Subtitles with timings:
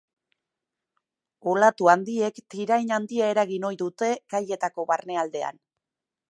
[1.51, 5.65] Olatu handiek tirain handia eragin ohi dute kaietako barnealdean.